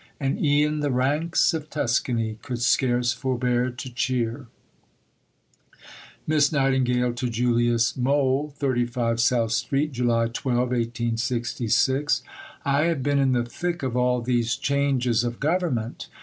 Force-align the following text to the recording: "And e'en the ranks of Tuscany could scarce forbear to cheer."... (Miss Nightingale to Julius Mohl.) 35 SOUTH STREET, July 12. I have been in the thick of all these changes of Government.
"And 0.19 0.43
e'en 0.43 0.79
the 0.79 0.89
ranks 0.89 1.53
of 1.53 1.69
Tuscany 1.69 2.39
could 2.41 2.59
scarce 2.63 3.13
forbear 3.13 3.69
to 3.69 3.93
cheer."... 3.93 4.47
(Miss 6.25 6.51
Nightingale 6.51 7.13
to 7.13 7.29
Julius 7.29 7.95
Mohl.) 7.95 8.49
35 8.57 9.19
SOUTH 9.21 9.51
STREET, 9.51 9.91
July 9.91 10.27
12. 10.27 10.73
I 12.65 12.83
have 12.85 13.03
been 13.03 13.19
in 13.19 13.33
the 13.33 13.45
thick 13.45 13.83
of 13.83 13.95
all 13.95 14.21
these 14.21 14.55
changes 14.55 15.23
of 15.23 15.39
Government. 15.39 16.07